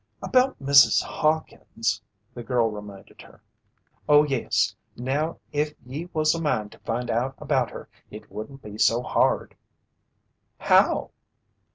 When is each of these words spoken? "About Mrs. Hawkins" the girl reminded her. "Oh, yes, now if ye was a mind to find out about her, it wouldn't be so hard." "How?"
"About 0.23 0.57
Mrs. 0.59 1.03
Hawkins" 1.03 2.01
the 2.33 2.41
girl 2.41 2.71
reminded 2.71 3.21
her. 3.21 3.39
"Oh, 4.09 4.23
yes, 4.23 4.75
now 4.97 5.37
if 5.51 5.75
ye 5.85 6.09
was 6.11 6.33
a 6.33 6.41
mind 6.41 6.71
to 6.71 6.79
find 6.79 7.11
out 7.11 7.35
about 7.37 7.69
her, 7.69 7.87
it 8.09 8.31
wouldn't 8.31 8.63
be 8.63 8.79
so 8.79 9.03
hard." 9.03 9.55
"How?" 10.57 11.11